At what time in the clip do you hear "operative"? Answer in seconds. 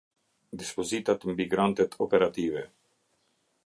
2.07-2.69